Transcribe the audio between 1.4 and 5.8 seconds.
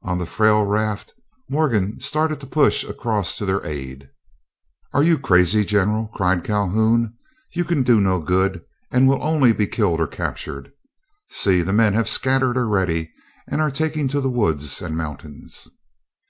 Morgan started to push across to their aid. "Are you crazy,